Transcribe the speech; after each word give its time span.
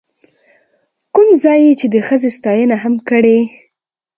کوم 1.13 1.29
ځاى 1.43 1.59
يې 1.65 1.73
چې 1.79 1.87
د 1.93 1.95
ښځې 2.07 2.29
ستاينه 2.37 2.75
هم 2.83 2.95
کړې،، 3.09 3.39